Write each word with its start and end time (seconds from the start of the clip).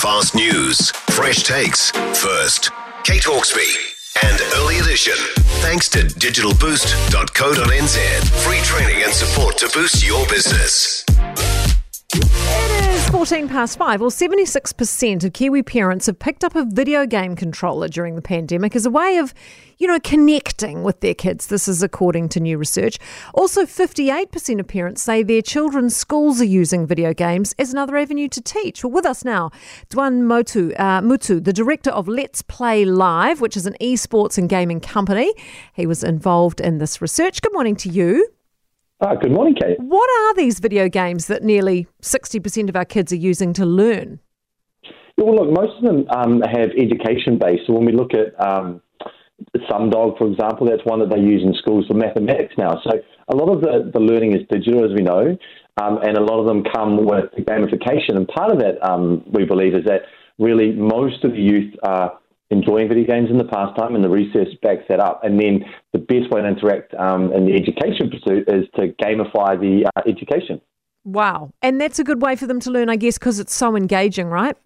Fast 0.00 0.34
news, 0.34 0.90
fresh 1.10 1.42
takes, 1.42 1.90
first. 1.90 2.70
Kate 3.04 3.22
Hawkesby 3.22 3.68
and 4.24 4.40
Early 4.54 4.78
Edition. 4.78 5.12
Thanks 5.60 5.90
to 5.90 5.98
digitalboost.co.nz. 5.98 8.24
Free 8.42 8.60
training 8.60 9.02
and 9.02 9.12
support 9.12 9.58
to 9.58 9.68
boost 9.74 10.06
your 10.06 10.26
business. 10.26 11.04
It 12.12 12.94
is 12.94 13.08
14 13.10 13.48
past 13.48 13.78
five. 13.78 14.00
Well, 14.00 14.10
76% 14.10 15.24
of 15.24 15.32
Kiwi 15.32 15.62
parents 15.62 16.06
have 16.06 16.18
picked 16.18 16.42
up 16.42 16.56
a 16.56 16.64
video 16.64 17.06
game 17.06 17.36
controller 17.36 17.86
during 17.86 18.16
the 18.16 18.22
pandemic 18.22 18.74
as 18.74 18.84
a 18.84 18.90
way 18.90 19.18
of, 19.18 19.32
you 19.78 19.86
know, 19.86 20.00
connecting 20.00 20.82
with 20.82 21.00
their 21.00 21.14
kids. 21.14 21.46
This 21.46 21.68
is 21.68 21.84
according 21.84 22.30
to 22.30 22.40
new 22.40 22.58
research. 22.58 22.98
Also, 23.32 23.62
58% 23.64 24.58
of 24.58 24.66
parents 24.66 25.02
say 25.02 25.22
their 25.22 25.42
children's 25.42 25.94
schools 25.94 26.40
are 26.40 26.44
using 26.44 26.84
video 26.84 27.14
games 27.14 27.54
as 27.58 27.72
another 27.72 27.96
avenue 27.96 28.28
to 28.28 28.40
teach. 28.40 28.82
Well, 28.82 28.92
with 28.92 29.06
us 29.06 29.24
now, 29.24 29.50
Dwan 29.88 30.22
Motu, 30.22 30.72
uh, 30.74 31.00
Mutu, 31.00 31.42
the 31.42 31.52
director 31.52 31.90
of 31.90 32.08
Let's 32.08 32.42
Play 32.42 32.84
Live, 32.84 33.40
which 33.40 33.56
is 33.56 33.66
an 33.66 33.76
esports 33.80 34.36
and 34.36 34.48
gaming 34.48 34.80
company. 34.80 35.32
He 35.74 35.86
was 35.86 36.02
involved 36.02 36.60
in 36.60 36.78
this 36.78 37.00
research. 37.00 37.40
Good 37.40 37.52
morning 37.52 37.76
to 37.76 37.88
you. 37.88 38.26
Ah, 39.02 39.14
good 39.14 39.32
morning, 39.32 39.54
Kate. 39.54 39.80
What 39.80 40.10
are 40.10 40.34
these 40.34 40.60
video 40.60 40.86
games 40.86 41.26
that 41.28 41.42
nearly 41.42 41.86
60% 42.02 42.68
of 42.68 42.76
our 42.76 42.84
kids 42.84 43.10
are 43.14 43.16
using 43.16 43.54
to 43.54 43.64
learn? 43.64 44.20
Well, 45.16 45.36
look, 45.36 45.50
most 45.50 45.78
of 45.78 45.84
them 45.84 46.06
um, 46.10 46.42
have 46.42 46.68
education 46.76 47.38
based. 47.38 47.62
So 47.66 47.72
when 47.72 47.86
we 47.86 47.92
look 47.92 48.10
at 48.12 48.38
um, 48.38 48.82
Sumdog, 49.70 50.18
for 50.18 50.30
example, 50.30 50.66
that's 50.66 50.84
one 50.84 50.98
that 51.00 51.08
they 51.08 51.20
use 51.20 51.42
in 51.42 51.54
schools 51.54 51.86
for 51.86 51.94
mathematics 51.94 52.52
now. 52.58 52.78
So 52.84 52.90
a 53.28 53.36
lot 53.36 53.48
of 53.48 53.62
the, 53.62 53.90
the 53.90 54.00
learning 54.00 54.36
is 54.36 54.46
digital, 54.50 54.84
as 54.84 54.94
we 54.94 55.02
know, 55.02 55.34
um, 55.82 55.98
and 56.02 56.18
a 56.18 56.22
lot 56.22 56.38
of 56.38 56.46
them 56.46 56.62
come 56.62 57.06
with 57.06 57.32
gamification. 57.46 58.16
And 58.16 58.28
part 58.28 58.52
of 58.52 58.58
that, 58.58 58.86
um, 58.86 59.24
we 59.32 59.46
believe, 59.46 59.74
is 59.74 59.84
that 59.86 60.02
really 60.38 60.72
most 60.72 61.24
of 61.24 61.32
the 61.32 61.40
youth 61.40 61.72
are 61.84 62.18
enjoying 62.50 62.88
video 62.88 63.04
games 63.04 63.30
in 63.30 63.38
the 63.38 63.44
pastime, 63.44 63.94
and 63.94 64.04
the 64.04 64.08
research 64.08 64.48
backs 64.62 64.84
that 64.88 65.00
up. 65.00 65.22
And 65.24 65.40
then 65.40 65.64
the 65.92 65.98
best 65.98 66.30
way 66.30 66.42
to 66.42 66.48
interact 66.48 66.94
um, 66.94 67.32
in 67.32 67.46
the 67.46 67.54
education 67.54 68.10
pursuit 68.10 68.48
is 68.48 68.66
to 68.76 68.88
gamify 69.02 69.58
the 69.58 69.88
uh, 69.96 70.02
education. 70.08 70.60
Wow. 71.04 71.52
And 71.62 71.80
that's 71.80 71.98
a 71.98 72.04
good 72.04 72.20
way 72.20 72.36
for 72.36 72.46
them 72.46 72.60
to 72.60 72.70
learn, 72.70 72.90
I 72.90 72.96
guess, 72.96 73.18
because 73.18 73.38
it's 73.38 73.54
so 73.54 73.76
engaging, 73.76 74.26
right? 74.26 74.56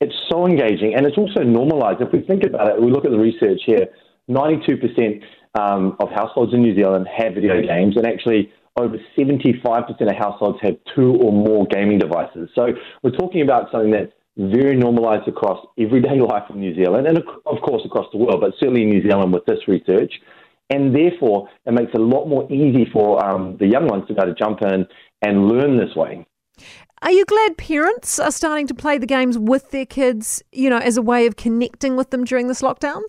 It's 0.00 0.14
so 0.30 0.46
engaging, 0.46 0.94
and 0.94 1.04
it's 1.04 1.18
also 1.18 1.42
normalised. 1.42 2.00
If 2.00 2.10
we 2.12 2.20
think 2.22 2.42
about 2.42 2.68
it, 2.68 2.80
we 2.80 2.90
look 2.90 3.04
at 3.04 3.10
the 3.10 3.18
research 3.18 3.60
here 3.66 3.88
92% 4.30 5.22
um, 5.58 5.96
of 6.00 6.08
households 6.10 6.54
in 6.54 6.62
New 6.62 6.74
Zealand 6.74 7.06
have 7.14 7.34
video 7.34 7.60
games, 7.60 7.96
and 7.96 8.06
actually 8.06 8.50
over 8.78 8.96
75% 9.18 10.00
of 10.00 10.16
households 10.16 10.58
have 10.62 10.76
two 10.94 11.16
or 11.16 11.32
more 11.32 11.66
gaming 11.66 11.98
devices. 11.98 12.48
So 12.54 12.68
we're 13.02 13.10
talking 13.10 13.42
about 13.42 13.70
something 13.70 13.90
that's 13.90 14.12
very 14.36 14.76
normalised 14.76 15.28
across 15.28 15.64
everyday 15.78 16.20
life 16.32 16.44
in 16.50 16.60
New 16.60 16.74
Zealand 16.74 17.06
and, 17.06 17.18
of 17.18 17.60
course, 17.62 17.82
across 17.84 18.06
the 18.12 18.18
world, 18.18 18.40
but 18.40 18.52
certainly 18.58 18.82
in 18.82 18.90
New 18.90 19.02
Zealand 19.02 19.32
with 19.32 19.44
this 19.46 19.66
research. 19.68 20.12
And 20.70 20.94
therefore, 20.94 21.48
it 21.66 21.72
makes 21.72 21.90
it 21.92 22.00
a 22.00 22.04
lot 22.04 22.26
more 22.26 22.50
easy 22.50 22.88
for 22.92 23.24
um, 23.24 23.56
the 23.58 23.66
young 23.66 23.88
ones 23.88 24.06
to 24.06 24.14
be 24.14 24.20
able 24.22 24.32
to 24.32 24.38
jump 24.38 24.62
in 24.62 24.86
and 25.20 25.48
learn 25.48 25.76
this 25.76 25.94
way. 25.96 26.24
Are 27.02 27.10
you 27.10 27.24
glad 27.24 27.56
parents 27.56 28.20
are 28.20 28.30
starting 28.30 28.66
to 28.68 28.74
play 28.74 28.98
the 28.98 29.06
games 29.06 29.38
with 29.38 29.70
their 29.70 29.86
kids, 29.86 30.42
you 30.52 30.68
know, 30.70 30.78
as 30.78 30.96
a 30.96 31.02
way 31.02 31.26
of 31.26 31.34
connecting 31.34 31.96
with 31.96 32.10
them 32.10 32.24
during 32.24 32.46
this 32.46 32.60
lockdown? 32.60 33.00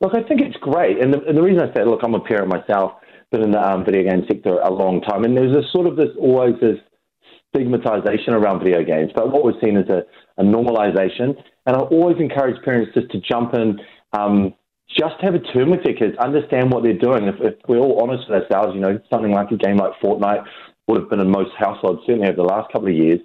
Look, 0.00 0.14
I 0.14 0.22
think 0.26 0.40
it's 0.40 0.56
great. 0.56 1.00
And 1.00 1.14
the, 1.14 1.22
and 1.26 1.36
the 1.36 1.42
reason 1.42 1.62
I 1.62 1.72
say, 1.74 1.84
look, 1.84 2.00
I'm 2.02 2.14
a 2.14 2.20
parent 2.20 2.48
myself, 2.48 2.92
been 3.30 3.42
in 3.42 3.50
the 3.52 3.60
um, 3.60 3.84
video 3.84 4.02
game 4.02 4.24
sector 4.28 4.58
a 4.60 4.70
long 4.70 5.00
time, 5.00 5.24
and 5.24 5.36
there's 5.36 5.56
a 5.56 5.62
sort 5.72 5.86
of 5.86 5.96
this 5.96 6.10
always 6.18 6.54
this 6.60 6.78
stigmatization 7.54 8.34
around 8.34 8.60
video 8.60 8.82
games. 8.82 9.12
But 9.14 9.30
what 9.30 9.44
we've 9.44 9.60
seen 9.62 9.76
is 9.76 9.88
a, 9.88 10.02
a 10.38 10.44
normalization. 10.44 11.36
And 11.66 11.76
I 11.76 11.80
always 11.80 12.16
encourage 12.18 12.62
parents 12.64 12.92
just 12.94 13.10
to 13.12 13.20
jump 13.20 13.54
in, 13.54 13.78
um, 14.12 14.54
just 14.88 15.14
have 15.20 15.34
a 15.34 15.38
turn 15.38 15.70
with 15.70 15.84
their 15.84 15.94
kids, 15.94 16.16
understand 16.18 16.72
what 16.72 16.82
they're 16.82 16.98
doing. 16.98 17.24
If, 17.24 17.36
if, 17.40 17.54
we're 17.68 17.78
all 17.78 18.02
honest 18.02 18.28
with 18.28 18.42
ourselves, 18.42 18.74
you 18.74 18.80
know, 18.80 18.98
something 19.10 19.32
like 19.32 19.50
a 19.50 19.56
game 19.56 19.76
like 19.76 19.92
Fortnite 20.02 20.44
would 20.88 21.00
have 21.00 21.10
been 21.10 21.20
in 21.20 21.30
most 21.30 21.52
households, 21.58 22.00
certainly 22.06 22.28
over 22.28 22.36
the 22.36 22.42
last 22.42 22.72
couple 22.72 22.88
of 22.88 22.94
years. 22.94 23.20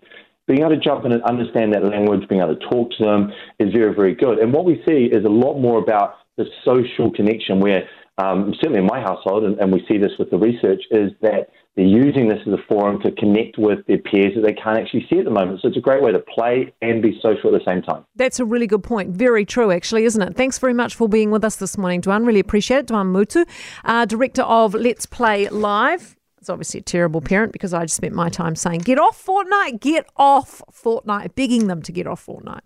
Being 0.47 0.61
able 0.61 0.69
to 0.69 0.77
jump 0.77 1.03
in 1.03 1.11
and 1.11 1.21
understand 1.23 1.73
that 1.73 1.83
language, 1.83 2.27
being 2.29 2.41
able 2.41 2.55
to 2.55 2.69
talk 2.69 2.91
to 2.97 3.03
them 3.03 3.33
is 3.59 3.73
very, 3.73 3.93
very 3.93 4.15
good. 4.15 4.39
And 4.39 4.53
what 4.53 4.63
we 4.63 4.81
see 4.87 5.05
is 5.11 5.25
a 5.25 5.29
lot 5.29 5.59
more 5.59 5.79
about 5.79 6.15
the 6.37 6.45
social 6.63 7.11
connection 7.11 7.59
where 7.59 7.89
um, 8.17 8.53
certainly 8.55 8.79
in 8.79 8.85
my 8.85 8.99
household, 8.99 9.43
and, 9.43 9.59
and, 9.59 9.71
we 9.71 9.85
see 9.87 9.97
this 9.97 10.11
with 10.17 10.31
the 10.31 10.37
research, 10.37 10.81
is 10.89 11.11
that 11.21 11.49
they're 11.75 11.85
using 11.85 12.27
this 12.27 12.39
as 12.47 12.53
a 12.53 12.57
forum 12.67 12.99
to 13.03 13.11
connect 13.11 13.59
with 13.59 13.85
their 13.85 13.99
peers 13.99 14.33
that 14.35 14.41
they 14.41 14.53
can't 14.53 14.79
actually 14.79 15.05
see 15.07 15.19
at 15.19 15.25
the 15.25 15.31
moment. 15.31 15.61
So 15.61 15.67
it's 15.67 15.77
a 15.77 15.81
great 15.81 16.01
way 16.01 16.11
to 16.11 16.19
play 16.19 16.73
and 16.81 17.01
be 17.01 17.19
social 17.21 17.53
at 17.53 17.59
the 17.59 17.71
same 17.71 17.83
time. 17.83 18.05
That's 18.15 18.39
a 18.39 18.45
really 18.45 18.65
good 18.65 18.81
point. 18.81 19.11
Very 19.11 19.45
true, 19.45 19.71
actually, 19.71 20.05
isn't 20.05 20.21
it? 20.21 20.35
Thanks 20.35 20.57
very 20.57 20.73
much 20.73 20.95
for 20.95 21.07
being 21.07 21.29
with 21.29 21.43
us 21.43 21.57
this 21.57 21.77
morning, 21.77 22.01
Dwan. 22.01 22.25
Really 22.25 22.39
appreciate 22.39 22.79
it. 22.79 22.87
Dwan 22.87 23.11
Mutu, 23.11 23.47
uh, 23.85 24.05
director 24.05 24.41
of 24.41 24.73
Let's 24.73 25.05
Play 25.05 25.47
Live. 25.49 26.15
It's 26.39 26.49
obviously 26.49 26.79
a 26.79 26.83
terrible 26.83 27.21
parent 27.21 27.51
because 27.51 27.73
I 27.73 27.83
just 27.83 27.95
spent 27.95 28.15
my 28.15 28.29
time 28.29 28.55
saying, 28.55 28.79
get 28.79 28.97
off 28.97 29.23
Fortnite, 29.23 29.79
get 29.79 30.07
off 30.17 30.63
Fortnite, 30.71 31.35
begging 31.35 31.67
them 31.67 31.83
to 31.83 31.91
get 31.91 32.07
off 32.07 32.25
Fortnite 32.25 32.61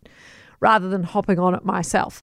rather 0.62 0.88
than 0.88 1.04
hopping 1.04 1.40
on 1.40 1.56
it 1.56 1.66
myself. 1.66 2.20